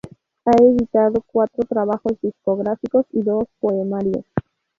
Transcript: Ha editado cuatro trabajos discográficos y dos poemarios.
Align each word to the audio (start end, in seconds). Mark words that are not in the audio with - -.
Ha 0.45 0.51
editado 0.63 1.21
cuatro 1.27 1.63
trabajos 1.69 2.19
discográficos 2.21 3.05
y 3.11 3.21
dos 3.21 3.43
poemarios. 3.59 4.25